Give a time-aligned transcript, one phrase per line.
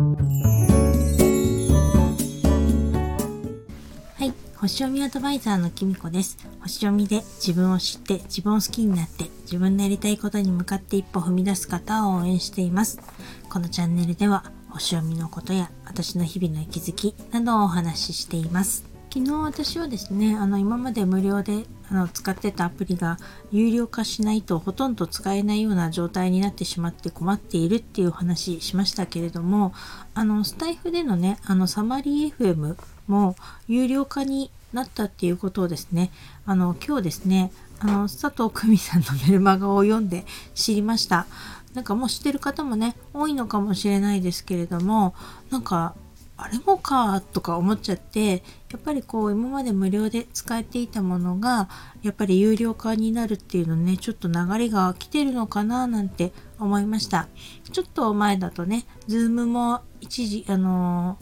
[0.00, 0.06] は
[4.24, 6.38] い星読みアドバイザーのきみこです。
[6.62, 12.98] 星読みで自分を知って自分を好きになって自分のやりたいことに向かって一歩踏み出す方を応援しています。
[13.50, 18.89] このチャンネルでは星読みのことや私の日々の息づきなどをお話ししています。
[19.12, 23.18] 昨日私はですねあの今まで無料であの使ってたアプリが
[23.50, 29.74] 有料化しないとほとんど使えないような状態になってしまって困っているっていう話しましたけれども
[30.14, 32.76] あのスタイフでのねあのサマリー FM
[33.08, 33.34] も
[33.66, 36.12] 有料化になったっていうことをですね
[36.46, 41.26] あの今日ですねあの佐藤久美さんのメルマガを読んで知りました。
[41.74, 45.14] なんかもう知ってる方もね多いのかもしれないですけれども
[45.50, 45.94] なんか
[46.42, 51.68] あれもかとか思っちゃってやっぱりこう今まで無料で使えていたものが
[52.02, 57.28] やっぱり有料化になるっていうのねちょっと流れが来てるのかななんて思いました。
[57.72, 61.18] ちょっと前だとね Zoom も一時あの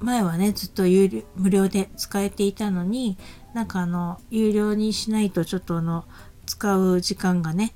[0.00, 3.18] 前はねずっと有料無料で使えていたのに
[3.54, 6.04] なんかあの有料にしないとちょっとあの
[6.46, 7.74] 使う時間がね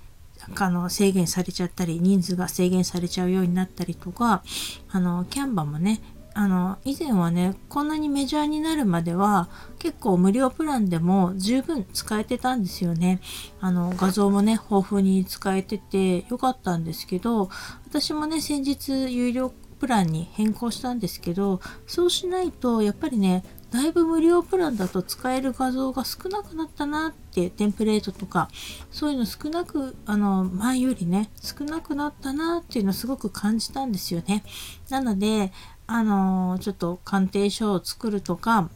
[0.59, 4.43] あの制限されちゃったり人数が制限されちゃうようになったりとか
[4.91, 6.01] あのキャンバもね
[6.35, 13.21] あの以前はねこんなにメジャーになるまでは結構無料プランでも十分使えてたんですよね。
[13.61, 17.51] あの画像もね豊富に使えててよかったんですけど
[17.87, 28.51] 私もね先日有料プランに変更したんですけどそうしないとやっぱりねだいぶ無料プランだと使える画像が少なくなったなってテンプレートとか
[28.91, 34.45] そういうの少なくあの前よりね少なくなったなっていうのをすごく感じたんですよね。
[34.91, 35.53] なので
[35.87, 38.71] あのちょっと鑑定書を作るとか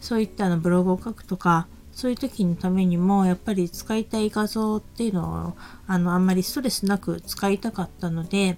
[0.00, 8.56] そういったのブログを書くとかそういう時のためにもやっぱり使いたい画像っていうのをあのあんまりストレスなく使いたかったので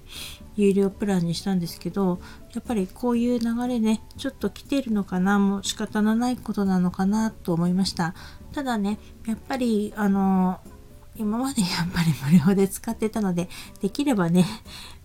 [0.55, 2.21] 有料プランにしたんですけど
[2.55, 8.15] やっぱりこういう流れねちょっと来てるのかなもう仕方のないことなのかなと思いました。
[8.53, 10.61] ただねやっぱりあの
[11.17, 13.49] 今までやっぱり無料で使ってたので
[13.81, 14.47] できればね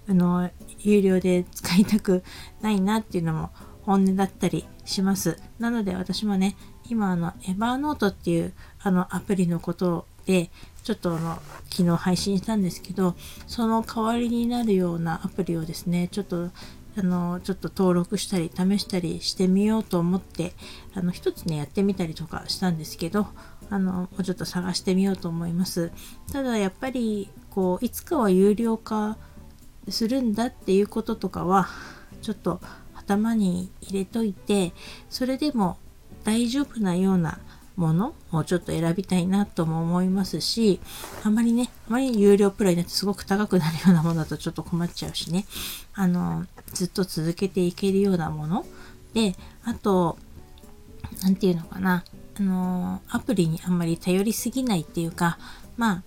[0.09, 2.23] あの有料で使いたく
[2.61, 3.49] ないなっていうのも
[3.83, 5.37] 本音だったりします。
[5.59, 6.55] なので私もね
[6.89, 10.49] 今あのエバーノートっていうあのアプリのことで
[10.83, 13.15] ちょっとあの昨日配信したんですけど
[13.47, 16.49] その代わりになるようなアプリをですねちょっと
[16.97, 20.53] あのちょっと登録したり試したりしてみようと思って
[20.93, 23.27] あの一つねやってみたりとかしたんですけど
[23.69, 25.91] あのもうちょっと探してみようと思います。
[26.31, 29.17] ただやっぱりこういつかは有料化
[29.89, 31.67] するんだっていうこととかは
[32.21, 32.59] ちょっと
[32.95, 34.73] 頭に入れといて
[35.09, 35.77] それでも
[36.23, 37.39] 大丈夫なような
[37.77, 40.81] ものをちょっと選びたいなとも思いますし
[41.23, 45.45] あまりねあまり有料プランになってすごく高くなるようなものだとちょっと困っちゃうしね。
[45.93, 48.65] あのずっと続けていけるようなもの。
[49.13, 50.17] であと
[51.21, 52.03] 何て言うのかな。
[52.39, 55.37] あのアプリにあんまり頼りすぎないっていうか
[55.75, 56.03] まあ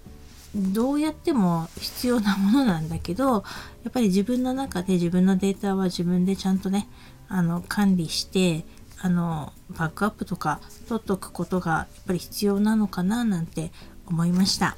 [0.54, 3.40] どうやっても必要なものなんだけどや
[3.88, 6.88] っぱり自分の中で自分のデータは自分でちゃんとね
[7.28, 8.64] あの管理して
[9.00, 13.70] あのバックアップとか取っておくことがやっぱり必要なのかななんて
[14.06, 14.76] 思いました。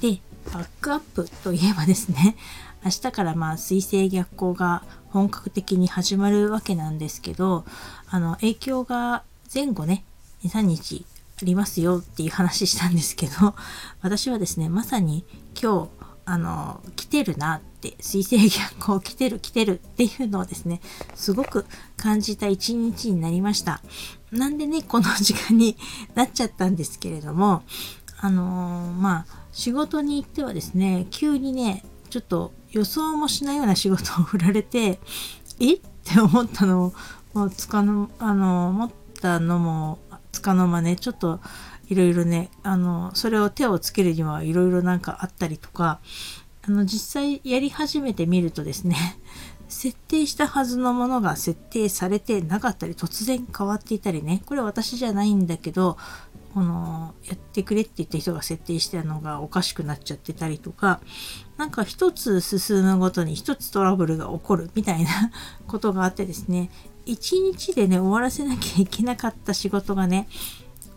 [0.00, 0.20] で
[0.52, 2.36] バックアップといえばですね
[2.84, 7.64] 明日からまあ水星逆行が本格的に始まるわけなんですけど
[8.08, 10.04] あの影響が前後ね
[10.44, 11.04] 23日
[11.40, 13.54] ありますよっていう話したんですけど
[14.00, 15.24] 私はですねまさに
[15.60, 20.80] 今日あの来てるなって水星逆行来てる来てるっていうのをですね
[21.14, 23.80] すごく感じた一日になりました。
[24.32, 25.76] なんでねこの時間に
[26.16, 27.62] なっちゃったんですけれども
[28.18, 34.98] あのー、まあ仕事に行ってはですね急にねちょっと予想もしないような仕事を振られて
[35.60, 36.94] えって思ったのを
[37.34, 39.98] もうつかのあの思ったのも
[40.46, 41.40] かの間ねちょっと
[41.88, 45.98] いろいろねあのそれを手をつけるにはいろいろなんかあったりとか
[46.62, 48.96] あの実際やり始めてみるとですね
[49.68, 55.96] 設定したはずのものが設定されてなかったり突然変わっていたりねこれ私じゃないんだけど
[56.54, 61.00] このやってくれって言った人が設定したのがおかしくなっちゃってたりとか
[61.56, 65.10] なんか一つ進むごとに一つトラブルが起こるみたいな
[65.66, 66.70] ことがあってですね
[67.06, 70.28] 一日でね終わらせなきゃいけなかった仕事がね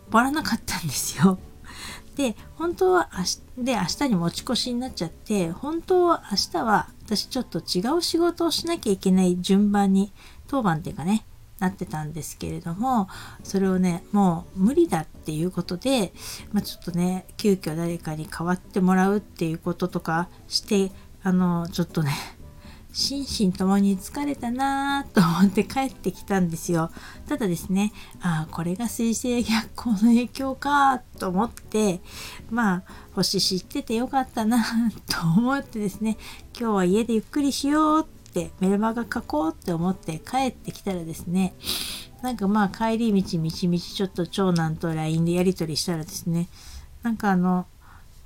[0.10, 1.40] 終わらなかったんですよ。
[2.18, 10.12] で本当は明日で明日に持ち越しになっちゃって本当は明日は私ちょっと違う仕事をしなきゃいけない順番に
[10.48, 11.26] 当番っていうかね
[11.60, 13.08] なってたんですけれども
[13.44, 16.14] それをねもう無理だっていうことで、
[16.52, 20.92] まあ、ちょっとね急遽誰かに代わってもらうっていうこととかして
[21.22, 22.12] あのちょっとね
[22.92, 26.90] 心身ともに疲れたなぁと思って帰ってきたんですよ。
[27.28, 32.02] ただですね、ああ、これが水星逆行の影響かと思って、
[32.50, 32.84] まあ、
[33.14, 34.64] 星知っててよかったな
[35.08, 36.18] と思ってですね、
[36.60, 41.54] 今日は家でゆっくりしようってメルマガ書こうって思って帰ってきたらですね、
[42.24, 46.48] なんかまあ帰り道みちみちょっと長男と LINE でやり取りしたらですね、
[47.04, 47.68] なんかあの、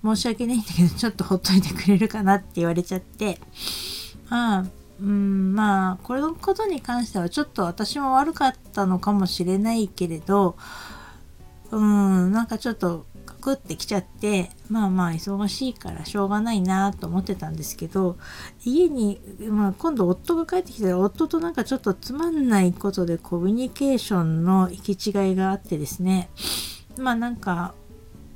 [0.04, 3.40] 申し訳ないんだけど、ちょっとほっといてくれるかなって言われちゃって、
[4.30, 4.66] まあ、
[5.02, 10.56] うん、まあ、これのことに関してはちょっと私も悪かったのかもしれないけれど、
[11.72, 18.18] うん、なんかちょっとカクってきちゃって、まあまあ忙しいからしょうがないなと思ってたんですけど、
[18.64, 26.30] 家に、まあ今度夫が帰ってきたら夫となんかちょっとつまんないことでコミュニケーションの行き違いがあってですね、
[26.98, 27.74] まあなんか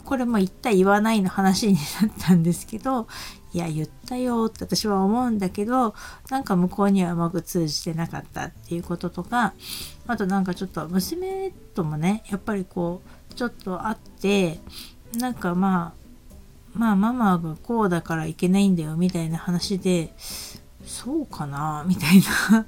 [0.08, 3.08] これも言った言わないの話になったんですけど
[3.54, 5.94] いや言ったよって私は思うんだけど
[6.30, 9.54] なんか向こうにはうまく通じてなかったっていうこととか
[10.08, 13.02] あとなんかちょっと娘ともねやっぱりこ
[13.32, 14.60] うちょっと会って
[15.18, 15.94] なんかまあ
[16.74, 20.14] まあママがこうだからいけないんだよみたいな話で
[20.86, 22.66] そうかなみたいな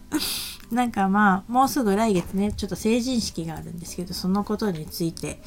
[0.71, 5.39] なんかまあもうすぐ来月ねちょっと成人式があるんですけどそのことについて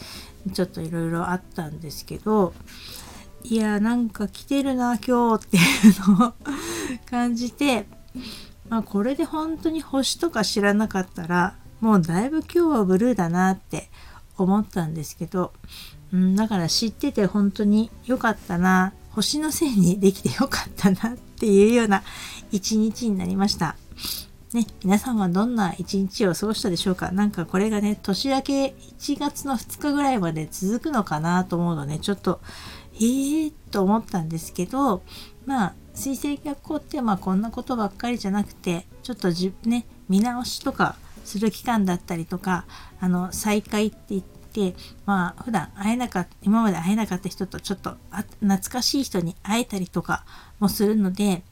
[0.53, 2.55] ちょっといろいろあったんですけど
[3.45, 6.33] いやなんか来てるな今日っていうのを
[7.09, 7.87] 感じて
[8.69, 13.91] まあこれで本当に星とか知らなかったらもうだいぶ今日はブルーだなって
[14.39, 15.53] 思ったんですけど、
[16.13, 22.03] うん、だから知ってて本当に良かったな星のせいにできてよかったなっていうような
[22.51, 23.77] 一日になりました。
[24.53, 27.11] ね、皆さんはどんな一日を過ごしたでしょうか？
[27.11, 28.65] なんかこれがね、年明け
[28.99, 32.39] 1月の2日ぐらいまで続くのかなと思うのね、ちょっと、
[32.95, 35.03] えーと思ったんですけど、
[35.47, 42.67] まあ、水星逆行ってまあこんなことばっかりじゃなくて、ちょっとじね、見直しとかする期間だったりとか、
[43.01, 44.42] あの、再開って言って、
[45.07, 47.97] まあ普段会えなかった、今まで会えなかった人とちょっと
[48.41, 50.25] 懐かしい人に会えたりとか
[50.61, 51.43] もするので、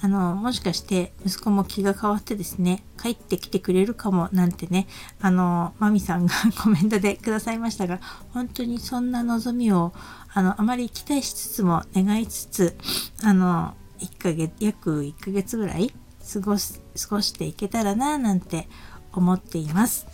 [0.00, 4.86] あの、もしかして息子も気が変わってですね、帰ってきてくれるかもなんてね、
[5.20, 8.00] あの、マミさんが コメントでくださいましたが、
[8.32, 9.94] 本当にそんな望みを、
[10.32, 12.76] あの、あまり期待しつつも願いつつ、
[13.22, 15.94] あの、1ヶ月、約1ヶ月ぐらい
[16.32, 18.68] 過ごす、過ごしていけたらな、なんて
[19.12, 20.06] 思っています。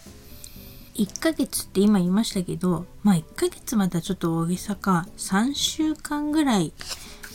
[1.01, 6.73] 1ヶ月って今言いましたけど、まあ1ヶ月またちょっと大げさか、3週間ぐらい、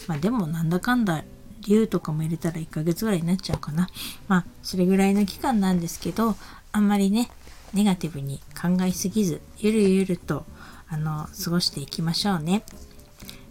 [0.08, 1.24] まあでもなんだかんだ
[1.68, 3.90] 竜とかも入れたら1ヶ月ぐらいになっちゃうかな。
[4.28, 6.36] まあ、それぐらいの期間なんですけど、
[6.72, 7.30] あんまりね、
[7.74, 10.46] ネガティブに考えすぎず、ゆるゆると、
[10.88, 12.64] あの、過ごしていきましょうね。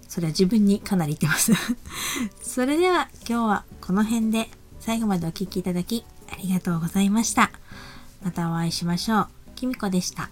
[0.09, 1.53] それは自分にかなり言ってます
[2.41, 7.51] それでは今日はこの辺で最後までお聴きいただきありがとうございました。
[8.23, 9.44] またお会いしましょう。
[9.55, 10.31] きみこでした。